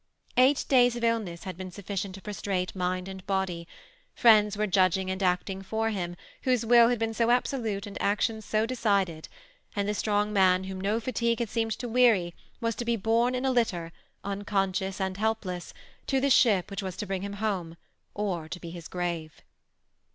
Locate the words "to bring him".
16.97-17.33